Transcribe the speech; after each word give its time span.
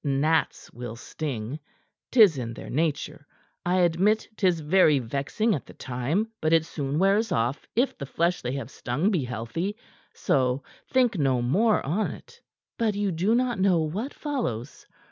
Gnats 0.03 0.73
will 0.73 0.95
sting; 0.95 1.59
'tis 2.09 2.35
in 2.39 2.55
their 2.55 2.71
nature. 2.71 3.27
I 3.63 3.81
admit 3.81 4.27
'tis 4.35 4.59
very 4.59 4.97
vexing 4.97 5.53
at 5.53 5.67
the 5.67 5.75
time; 5.75 6.31
but 6.41 6.53
it 6.53 6.65
soon 6.65 6.97
wears 6.97 7.31
off 7.31 7.67
if 7.75 7.95
the 7.99 8.07
flesh 8.07 8.41
they 8.41 8.53
have 8.53 8.71
stung 8.71 9.11
be 9.11 9.23
healthy. 9.25 9.77
So 10.11 10.63
think 10.89 11.19
no 11.19 11.43
more 11.43 11.85
on't." 11.85 12.41
"But 12.79 12.95
you 12.95 13.11
do 13.11 13.35
not 13.35 13.59
know 13.59 13.81
what 13.81 14.11
follows. 14.11 14.87